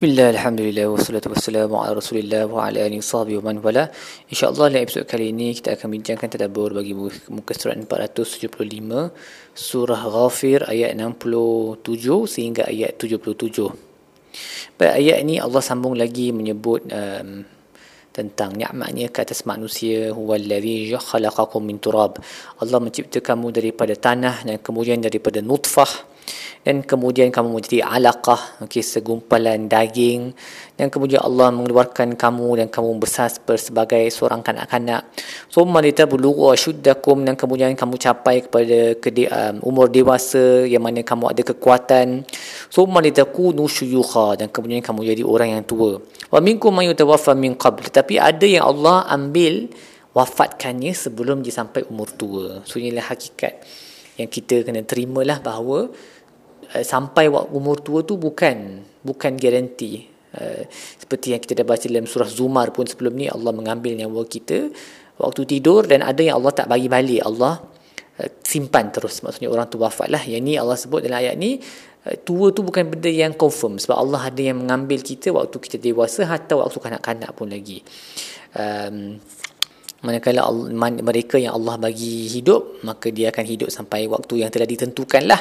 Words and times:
Bismillah, 0.00 0.32
Alhamdulillah, 0.32 0.88
wassalatu 0.88 1.28
wassalamu 1.28 1.76
ala 1.76 1.92
rasulillah 1.92 2.48
wa 2.48 2.64
ala 2.64 2.88
alihi 2.88 3.04
sahbihi 3.04 3.36
wa 3.36 3.52
man 3.52 3.60
wala. 3.60 3.92
InsyaAllah 4.32 4.72
dalam 4.72 4.80
episod 4.88 5.04
kali 5.04 5.28
ini 5.28 5.52
kita 5.52 5.76
akan 5.76 5.92
bincangkan 5.92 6.24
tadabur 6.24 6.72
bagi 6.72 6.96
muka 6.96 7.52
surat 7.52 7.76
475 7.76 8.48
Surah 9.52 10.02
Ghafir 10.08 10.64
ayat 10.72 10.96
67 10.96 11.84
sehingga 12.32 12.64
ayat 12.72 12.96
77 12.96 14.80
Pada 14.80 14.96
ayat 14.96 15.20
ini 15.20 15.36
Allah 15.36 15.60
sambung 15.60 15.92
lagi 15.92 16.32
menyebut 16.32 16.80
um, 16.88 17.44
tentang 18.16 18.56
nikmatnya 18.56 19.12
ke 19.12 19.20
atas 19.20 19.44
manusia. 19.44 20.16
Huwallazi 20.16 20.96
khalaqakum 20.96 21.60
min 21.60 21.76
turab. 21.76 22.16
Allah 22.56 22.78
mencipta 22.80 23.20
kamu 23.20 23.52
daripada 23.52 23.92
tanah 23.92 24.48
dan 24.48 24.56
kemudian 24.64 25.04
daripada 25.04 25.44
nutfah 25.44 26.08
dan 26.60 26.84
kemudian 26.84 27.32
kamu 27.32 27.56
menjadi 27.56 27.88
alaqah 27.88 28.60
okey 28.68 28.84
segumpalan 28.84 29.64
daging. 29.64 30.36
Dan 30.76 30.92
kemudian 30.92 31.24
Allah 31.24 31.48
mengeluarkan 31.52 32.16
kamu 32.16 32.60
dan 32.60 32.66
kamu 32.68 33.00
besar 33.00 33.32
sebagai 33.32 34.04
seorang 34.12 34.44
kanak-kanak. 34.44 35.08
Summa 35.48 35.80
litablugu 35.80 36.52
ashuddakum 36.52 37.24
dan 37.24 37.36
kemudian 37.36 37.72
kamu 37.72 37.96
capai 37.96 38.44
kepada 38.44 38.96
kede, 39.00 39.28
um, 39.32 39.72
umur 39.72 39.88
dewasa 39.88 40.68
yang 40.68 40.84
mana 40.84 41.00
kamu 41.00 41.32
ada 41.32 41.42
kekuatan. 41.44 42.28
Summa 42.68 43.00
litakunu 43.00 43.64
syuyukha 43.64 44.40
dan 44.44 44.52
kemudian 44.52 44.84
kamu 44.84 45.16
jadi 45.16 45.22
orang 45.24 45.56
yang 45.56 45.64
tua. 45.64 46.00
Wa 46.28 46.44
minkum 46.44 46.76
may 46.76 46.92
yatawaffa 46.92 47.32
min 47.32 47.56
qabl. 47.56 47.88
Tetapi 47.88 48.20
ada 48.20 48.44
yang 48.44 48.68
Allah 48.68 49.08
ambil 49.08 49.72
wafatkannya 50.12 50.92
sebelum 50.92 51.40
dia 51.40 51.56
sampai 51.56 51.88
umur 51.88 52.12
tua. 52.12 52.60
So 52.68 52.76
inilah 52.76 53.08
hakikat 53.08 53.64
yang 54.18 54.30
kita 54.30 54.66
kena 54.66 54.82
terimalah 54.82 55.38
bahawa 55.42 55.90
uh, 56.72 56.84
sampai 56.84 57.30
waktu 57.30 57.50
umur 57.52 57.78
tua 57.84 58.02
tu 58.02 58.16
bukan 58.16 58.82
bukan 59.04 59.32
garanti. 59.36 60.08
Uh, 60.30 60.62
seperti 60.70 61.34
yang 61.34 61.42
kita 61.42 61.58
dah 61.58 61.66
baca 61.66 61.84
dalam 61.90 62.06
surah 62.06 62.30
Zumar 62.30 62.70
pun 62.70 62.86
sebelum 62.86 63.18
ni 63.18 63.26
Allah 63.26 63.50
mengambil 63.50 63.98
nyawa 63.98 64.22
kita 64.30 64.70
waktu 65.18 65.42
tidur 65.42 65.90
dan 65.90 66.06
ada 66.06 66.22
yang 66.22 66.38
Allah 66.38 66.54
tak 66.54 66.70
bagi 66.70 66.86
balik. 66.86 67.26
Allah 67.26 67.58
uh, 68.18 68.30
simpan 68.42 68.94
terus. 68.94 69.22
Maksudnya 69.26 69.50
orang 69.50 69.66
tu 69.66 69.82
wafat 69.82 70.06
lah. 70.06 70.22
Yang 70.22 70.42
ni 70.42 70.54
Allah 70.54 70.78
sebut 70.78 71.02
dalam 71.02 71.18
ayat 71.18 71.34
ni 71.34 71.58
tua 72.24 72.48
tu 72.50 72.64
bukan 72.64 72.88
benda 72.88 73.12
yang 73.12 73.36
confirm. 73.36 73.76
Sebab 73.76 73.96
Allah 73.96 74.32
ada 74.32 74.40
yang 74.40 74.64
mengambil 74.64 75.04
kita 75.04 75.28
waktu 75.36 75.56
kita 75.60 75.76
dewasa 75.76 76.24
atau 76.24 76.64
waktu 76.64 76.78
kanak-kanak 76.80 77.30
pun 77.36 77.52
lagi. 77.52 77.84
Um, 78.56 79.20
manakala 80.00 80.48
mereka 81.04 81.36
yang 81.36 81.52
Allah 81.56 81.76
bagi 81.76 82.28
hidup 82.32 82.80
maka 82.88 83.12
dia 83.12 83.28
akan 83.28 83.44
hidup 83.44 83.68
sampai 83.68 84.08
waktu 84.08 84.40
yang 84.40 84.48
telah 84.48 84.64
ditentukan 84.64 85.28
lah 85.28 85.40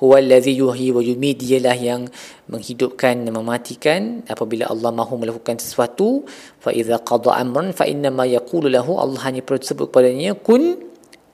huwallazi 0.00 0.56
yuhyi 0.56 0.88
wa 0.96 1.04
yumit 1.04 1.36
dialah 1.36 1.76
yang 1.76 2.08
menghidupkan 2.50 3.22
dan 3.22 3.32
mematikan. 3.32 4.00
Apabila 4.26 4.66
Allah 4.66 4.90
mahu 4.90 5.22
melakukan 5.22 5.62
sesuatu 5.62 6.26
fa 6.58 6.74
idza 6.74 6.98
qada 7.06 7.38
amran 7.38 7.70
fa 7.70 7.86
inna 7.86 8.10
ma 8.10 8.26
yaqulu 8.26 8.66
lahu 8.66 8.98
Allah 8.98 9.22
hanya 9.30 9.40
perlu 9.46 9.62
sebut 9.62 9.88
kepadanya 9.88 10.34
kun 10.34 10.82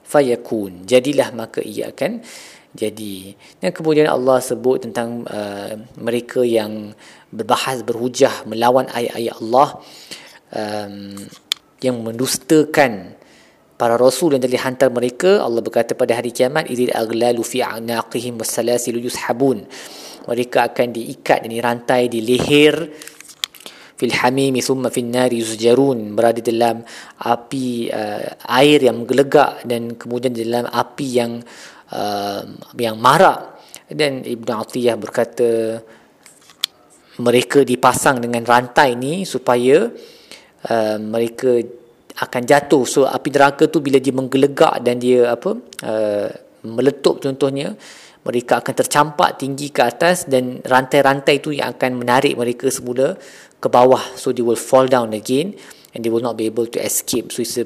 fayakun. 0.05 0.85
Jadilah 0.85 1.33
maka 1.33 1.65
ia 1.65 1.91
akan 1.91 2.21
jadi. 2.77 3.33
Dan 3.59 3.73
kemudian 3.73 4.07
Allah 4.13 4.39
sebut 4.45 4.85
tentang 4.85 5.25
uh, 5.27 5.75
mereka 5.97 6.45
yang 6.45 6.93
berbahas 7.33 7.81
berhujah 7.81 8.45
melawan 8.45 8.87
ayat-ayat 8.93 9.35
Allah. 9.41 9.69
Um, 10.53 11.17
yang 11.87 12.03
mendustakan 12.03 13.17
para 13.77 13.95
rasul 14.01 14.33
yang 14.33 14.43
telah 14.43 14.67
hantar 14.67 14.89
mereka 14.89 15.45
Allah 15.45 15.61
berkata 15.61 15.93
pada 15.93 16.17
hari 16.17 16.33
kiamat 16.33 16.67
idil 16.73 16.91
aglalu 16.97 17.45
fi 17.45 17.61
anaqihim 17.63 18.41
wasalasilu 18.41 18.99
yushabun. 18.99 19.69
Mereka 20.27 20.75
akan 20.75 20.89
diikat 20.91 21.47
dan 21.47 21.51
dirantai 21.55 22.11
di 22.11 22.19
leher 22.25 22.91
fil 23.95 24.13
hamimi 24.13 24.59
thumma 24.65 24.91
fil 24.91 25.07
nari 25.07 25.39
yusjarun. 25.39 26.17
Berada 26.17 26.41
dalam 26.43 26.83
api 27.23 27.93
uh, 27.93 28.27
air 28.59 28.83
yang 28.83 29.05
menggelegak 29.05 29.63
dan 29.69 29.95
kemudian 29.95 30.35
dalam 30.35 30.67
api 30.67 31.07
yang 31.07 31.39
uh, 31.93 32.43
yang 32.75 32.99
marak. 32.99 33.55
Dan 33.87 34.27
Ibn 34.27 34.67
Atiyah 34.67 34.99
berkata 34.99 35.79
mereka 37.23 37.63
dipasang 37.63 38.19
dengan 38.19 38.43
rantai 38.43 38.99
ni 38.99 39.23
supaya 39.23 39.87
uh, 40.67 40.99
mereka 40.99 41.63
akan 42.17 42.43
jatuh. 42.49 42.85
So 42.89 43.05
api 43.05 43.29
neraka 43.33 43.69
tu 43.69 43.85
bila 43.85 44.01
dia 44.01 44.15
menggelegak 44.15 44.81
dan 44.81 44.97
dia 44.97 45.37
apa 45.37 45.57
uh, 45.85 46.29
meletup 46.65 47.21
contohnya 47.21 47.77
mereka 48.27 48.59
akan 48.59 48.75
tercampak 48.75 49.39
tinggi 49.39 49.71
ke 49.71 49.87
atas 49.87 50.27
dan 50.27 50.59
rantai-rantai 50.67 51.39
tu 51.39 51.55
yang 51.55 51.79
akan 51.79 52.03
menarik 52.03 52.35
mereka 52.35 52.67
semula 52.73 53.15
ke 53.63 53.69
bawah. 53.71 54.03
So 54.19 54.35
they 54.35 54.43
will 54.43 54.59
fall 54.59 54.91
down 54.91 55.15
again 55.15 55.55
and 55.95 56.03
they 56.03 56.11
will 56.11 56.25
not 56.25 56.35
be 56.35 56.51
able 56.51 56.67
to 56.67 56.79
escape. 56.83 57.31
So 57.31 57.45
it's 57.45 57.57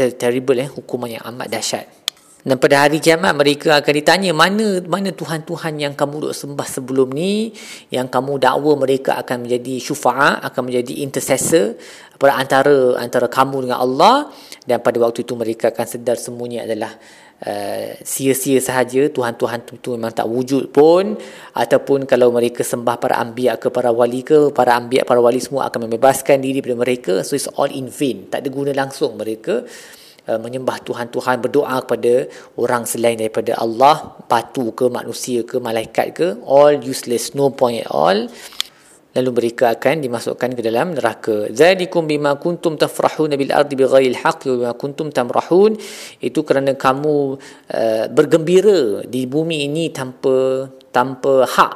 a, 0.00 0.12
terrible 0.12 0.60
eh 0.60 0.68
hukuman 0.68 1.16
yang 1.16 1.24
amat 1.24 1.48
dahsyat 1.48 1.99
dan 2.40 2.56
pada 2.56 2.88
hari 2.88 3.04
kiamat 3.04 3.36
mereka 3.36 3.76
akan 3.84 3.92
ditanya 3.92 4.32
mana 4.32 4.80
mana 4.88 5.12
Tuhan-Tuhan 5.12 5.76
yang 5.76 5.92
kamu 5.92 6.30
duk 6.30 6.34
sembah 6.36 6.64
sebelum 6.64 7.12
ni? 7.12 7.52
Yang 7.92 8.08
kamu 8.08 8.40
dakwa 8.40 8.72
mereka 8.80 9.20
akan 9.20 9.44
menjadi 9.44 9.76
syufa'a 9.76 10.40
akan 10.48 10.72
menjadi 10.72 11.04
intercessor 11.04 11.76
pada 12.16 12.40
antara 12.40 12.96
antara 12.96 13.28
kamu 13.28 13.68
dengan 13.68 13.84
Allah. 13.84 14.32
Dan 14.64 14.80
pada 14.80 14.96
waktu 15.04 15.20
itu 15.20 15.36
mereka 15.36 15.68
akan 15.68 15.86
sedar 15.86 16.16
semuanya 16.16 16.64
adalah 16.64 16.96
Uh, 17.40 17.96
sia-sia 18.04 18.60
sahaja. 18.60 19.08
Tuhan-Tuhan 19.08 19.64
itu 19.64 19.96
memang 19.96 20.12
tak 20.12 20.28
wujud 20.28 20.76
pun. 20.76 21.16
Ataupun 21.56 22.04
kalau 22.04 22.28
mereka 22.36 22.60
sembah 22.60 23.00
para 23.00 23.16
ambiak 23.16 23.64
ke 23.64 23.68
para 23.72 23.88
wali 23.88 24.20
ke 24.20 24.52
para 24.52 24.76
ambiak 24.76 25.08
para 25.08 25.24
wali 25.24 25.40
semua 25.40 25.72
akan 25.72 25.88
membebaskan 25.88 26.44
diri 26.44 26.60
daripada 26.60 26.76
mereka. 26.76 27.12
So 27.24 27.40
it's 27.40 27.48
all 27.56 27.72
in 27.72 27.88
vain. 27.88 28.28
Tak 28.28 28.44
ada 28.44 28.48
guna 28.52 28.76
langsung 28.76 29.16
mereka. 29.16 29.64
Uh, 29.64 29.99
menyembah 30.38 30.78
Tuhan-Tuhan 30.84 31.40
berdoa 31.42 31.80
kepada 31.82 32.30
orang 32.60 32.84
selain 32.86 33.18
daripada 33.18 33.56
Allah 33.58 34.20
batu 34.30 34.70
ke 34.76 34.86
manusia 34.86 35.42
ke 35.42 35.56
malaikat 35.58 36.06
ke 36.14 36.26
all 36.46 36.78
useless 36.84 37.34
no 37.34 37.50
point 37.50 37.82
at 37.82 37.90
all. 37.90 38.18
Lalu 39.10 39.30
mereka 39.34 39.74
akan 39.74 40.06
dimasukkan 40.06 40.54
ke 40.54 40.62
dalam 40.62 40.94
neraka. 40.94 41.50
Zalikum 41.50 42.06
bima 42.06 42.38
kuntum 42.38 42.78
tafrahuna 42.78 43.34
bil 43.34 43.50
ardi 43.50 43.74
bighairi 43.74 44.14
alhaq 44.14 44.46
wa 44.46 44.54
bima 44.54 44.72
kuntum 44.78 45.10
tamrahun. 45.10 45.74
Itu 46.22 46.46
kerana 46.46 46.78
kamu 46.78 47.16
uh, 47.74 48.04
bergembira 48.06 49.02
di 49.02 49.26
bumi 49.26 49.66
ini 49.66 49.90
tanpa 49.90 50.70
tanpa 50.94 51.42
hak 51.42 51.72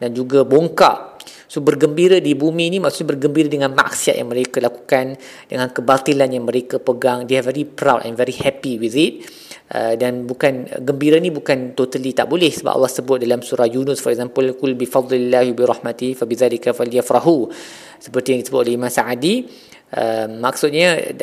dan 0.00 0.16
juga 0.16 0.40
bongkak 0.48 1.09
So 1.50 1.58
bergembira 1.58 2.22
di 2.22 2.38
bumi 2.38 2.70
ini 2.70 2.78
maksudnya 2.78 3.18
bergembira 3.18 3.50
dengan 3.50 3.74
maksiat 3.74 4.14
yang 4.14 4.30
mereka 4.30 4.62
lakukan, 4.62 5.18
dengan 5.50 5.66
kebatilan 5.74 6.30
yang 6.30 6.46
mereka 6.46 6.78
pegang. 6.78 7.26
They 7.26 7.42
are 7.42 7.46
very 7.50 7.66
proud 7.66 8.06
and 8.06 8.14
very 8.14 8.38
happy 8.38 8.78
with 8.78 8.94
it. 8.94 9.26
Uh, 9.70 9.94
dan 9.94 10.26
bukan 10.26 10.66
gembira 10.82 11.22
ni 11.22 11.30
bukan 11.30 11.78
totally 11.78 12.10
tak 12.10 12.26
boleh 12.26 12.50
sebab 12.50 12.74
Allah 12.74 12.90
sebut 12.90 13.22
dalam 13.22 13.38
surah 13.38 13.70
Yunus 13.70 14.02
for 14.02 14.10
example 14.10 14.42
kul 14.58 14.74
bi 14.74 14.82
fadlillahi 14.82 15.54
bi 15.54 15.62
rahmati 15.62 16.18
fa 16.18 16.26
bidzalika 16.26 16.74
falyafrahu. 16.74 17.46
Seperti 18.02 18.34
yang 18.34 18.40
disebut 18.42 18.66
oleh 18.66 18.74
Imam 18.74 18.90
Sa'adi 18.90 19.46
uh, 19.94 20.26
maksudnya 20.26 21.14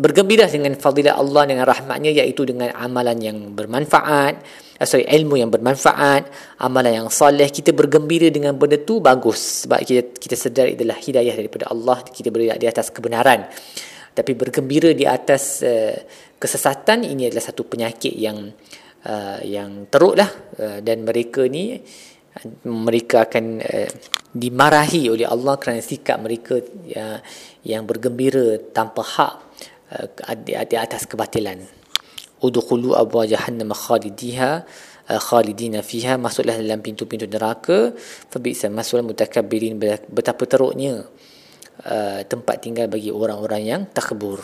bergembira 0.00 0.48
dengan 0.48 0.80
fadilah 0.80 1.20
Allah 1.20 1.44
dengan 1.44 1.68
rahmatnya 1.68 2.24
iaitu 2.24 2.48
dengan 2.48 2.72
amalan 2.72 3.20
yang 3.20 3.38
bermanfaat 3.52 4.34
uh, 4.80 4.86
sorry 4.88 5.04
ilmu 5.04 5.36
yang 5.36 5.52
bermanfaat 5.52 6.56
amalan 6.64 7.04
yang 7.04 7.08
soleh 7.12 7.52
kita 7.52 7.76
bergembira 7.76 8.32
dengan 8.32 8.56
benda 8.56 8.80
tu 8.80 9.04
bagus 9.04 9.68
sebab 9.68 9.84
kita 9.84 10.16
kita 10.16 10.36
sedar 10.40 10.72
adalah 10.72 10.96
hidayah 10.96 11.36
daripada 11.36 11.68
Allah 11.68 12.00
kita 12.00 12.32
berada 12.32 12.56
di 12.56 12.64
atas 12.64 12.88
kebenaran. 12.88 13.44
Tapi 14.10 14.34
bergembira 14.34 14.90
di 14.90 15.06
atas 15.06 15.62
uh, 15.62 15.94
kesesatan 16.40 17.04
ini 17.04 17.28
adalah 17.28 17.44
satu 17.44 17.68
penyakit 17.68 18.16
yang 18.16 18.48
uh, 19.04 19.38
yang 19.44 19.86
teruklah 19.92 20.32
uh, 20.56 20.80
dan 20.80 21.04
mereka 21.04 21.44
ni 21.44 21.76
mereka 22.64 23.28
akan 23.28 23.60
uh, 23.60 23.90
dimarahi 24.32 25.12
oleh 25.12 25.28
Allah 25.28 25.60
kerana 25.60 25.84
sikap 25.84 26.16
mereka 26.22 26.56
uh, 26.96 27.20
yang 27.60 27.84
bergembira 27.84 28.56
tanpa 28.72 29.04
hak 29.04 29.34
uh, 29.92 30.34
di, 30.40 30.56
atas 30.56 31.04
kebatilan. 31.04 31.60
Udkhulu 32.40 32.96
abwa 32.96 33.28
jahannam 33.28 33.76
khalidiha 33.76 34.64
uh, 35.12 35.20
khalidina 35.20 35.84
fiha 35.84 36.16
masuklah 36.16 36.56
dalam 36.56 36.80
pintu-pintu 36.80 37.28
neraka 37.28 37.92
fa 38.32 38.38
bi'sa 38.40 38.72
masul 38.72 39.04
mutakabbirin 39.04 39.76
betapa 40.08 40.48
teruknya 40.48 41.04
uh, 41.84 42.20
tempat 42.24 42.60
tinggal 42.64 42.86
bagi 42.88 43.08
orang-orang 43.12 43.62
yang 43.62 43.80
takbur. 43.90 44.40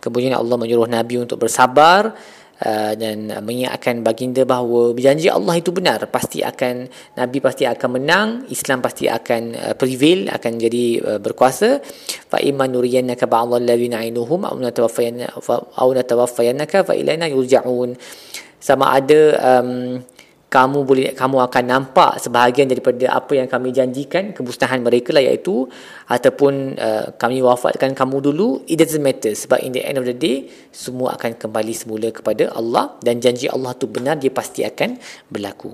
Kemudian 0.00 0.34
Allah 0.34 0.56
menyuruh 0.56 0.88
nabi 0.90 1.18
untuk 1.18 1.40
bersabar 1.42 2.14
Uh, 2.60 2.92
dan 2.92 3.32
mengingatkan 3.40 4.04
baginda 4.04 4.44
bahawa 4.44 4.92
berjanji 4.92 5.32
Allah 5.32 5.56
itu 5.56 5.72
benar. 5.72 6.04
Pasti 6.12 6.44
akan 6.44 6.92
nabi 7.16 7.40
pasti 7.40 7.64
akan 7.64 7.88
menang 7.96 8.28
Islam 8.52 8.84
pasti 8.84 9.08
akan 9.08 9.56
uh, 9.56 9.72
prevail 9.80 10.28
akan 10.28 10.60
jadi 10.60 10.84
uh, 11.00 11.16
berkuasa. 11.24 11.80
Fa 12.28 12.36
imma 12.36 12.68
nuriyannaka 12.68 13.24
ba'd 13.24 13.56
alladhina 13.56 14.04
ainuhum 14.04 14.44
aw 14.44 14.52
natawaffayannaka 14.60 15.40
aw 15.72 15.88
natawaffayannaka 15.88 16.84
fa 16.84 16.92
ilaina 16.92 17.32
yurja'un. 17.32 17.96
Sama 18.60 18.92
ada 18.92 19.40
um, 19.40 19.96
kamu 20.50 20.82
boleh 20.82 21.14
kamu 21.14 21.46
akan 21.46 21.64
nampak 21.64 22.18
sebahagian 22.18 22.66
daripada 22.66 23.06
apa 23.14 23.38
yang 23.38 23.46
kami 23.46 23.70
janjikan 23.70 24.34
kemusnahan 24.34 24.82
mereka 24.82 25.14
lah 25.14 25.22
iaitu 25.22 25.70
ataupun 26.10 26.74
uh, 26.74 27.14
kami 27.14 27.38
wafatkan 27.38 27.94
kamu 27.94 28.18
dulu 28.18 28.66
it 28.66 28.74
doesn't 28.82 28.98
matter 28.98 29.30
sebab 29.30 29.62
in 29.62 29.70
the 29.70 29.82
end 29.86 30.02
of 30.02 30.04
the 30.04 30.12
day 30.12 30.50
semua 30.74 31.14
akan 31.14 31.38
kembali 31.38 31.70
semula 31.70 32.10
kepada 32.10 32.50
Allah 32.50 32.98
dan 32.98 33.22
janji 33.22 33.46
Allah 33.46 33.78
tu 33.78 33.86
benar 33.86 34.18
dia 34.18 34.34
pasti 34.34 34.66
akan 34.66 34.98
berlaku. 35.30 35.70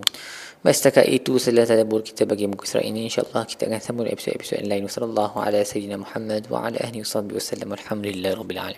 Setakat 0.66 1.06
itu 1.06 1.38
selesai 1.38 1.78
tadabbur 1.78 2.02
kita 2.02 2.26
bagi 2.26 2.50
muka 2.50 2.66
surat 2.66 2.82
ini 2.82 3.06
insyaallah 3.06 3.46
kita 3.46 3.70
akan 3.70 3.78
sambung 3.78 4.10
episod-episod 4.10 4.66
lain. 4.66 4.90
Sallallahu 4.90 5.38
alaihi 5.38 5.62
wasallam 5.62 6.02
wa 6.50 6.58
ala 6.66 6.78
alihi 6.82 7.06
wasallam 7.06 7.70
alhamdulillah 7.70 8.34
rabbil 8.34 8.58
alamin 8.58 8.74